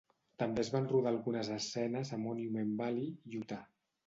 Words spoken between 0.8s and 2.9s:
rodar algunes escenes a Monument